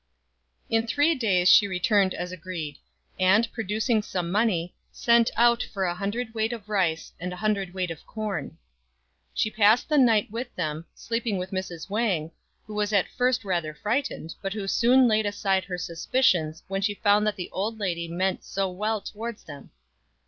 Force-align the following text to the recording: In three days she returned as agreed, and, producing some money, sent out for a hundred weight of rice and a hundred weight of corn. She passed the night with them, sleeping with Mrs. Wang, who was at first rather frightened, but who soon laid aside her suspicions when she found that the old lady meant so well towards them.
In 0.67 0.87
three 0.87 1.13
days 1.13 1.47
she 1.47 1.67
returned 1.67 2.15
as 2.15 2.31
agreed, 2.31 2.77
and, 3.19 3.47
producing 3.51 4.01
some 4.01 4.31
money, 4.31 4.73
sent 4.91 5.29
out 5.37 5.61
for 5.61 5.83
a 5.85 5.93
hundred 5.93 6.33
weight 6.33 6.51
of 6.53 6.67
rice 6.69 7.13
and 7.19 7.31
a 7.31 7.35
hundred 7.35 7.75
weight 7.75 7.91
of 7.91 8.03
corn. 8.07 8.57
She 9.35 9.51
passed 9.51 9.89
the 9.89 9.99
night 9.99 10.31
with 10.31 10.55
them, 10.55 10.85
sleeping 10.95 11.37
with 11.37 11.51
Mrs. 11.51 11.87
Wang, 11.87 12.31
who 12.65 12.73
was 12.73 12.91
at 12.91 13.09
first 13.09 13.45
rather 13.45 13.75
frightened, 13.75 14.33
but 14.41 14.53
who 14.53 14.67
soon 14.67 15.07
laid 15.07 15.27
aside 15.27 15.65
her 15.65 15.77
suspicions 15.77 16.63
when 16.67 16.81
she 16.81 16.95
found 16.95 17.27
that 17.27 17.35
the 17.35 17.51
old 17.51 17.77
lady 17.77 18.07
meant 18.07 18.43
so 18.43 18.71
well 18.71 19.01
towards 19.01 19.43
them. 19.43 19.69